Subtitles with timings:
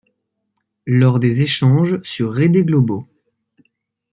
[0.87, 3.07] Lors des échanges sur Rede Globo.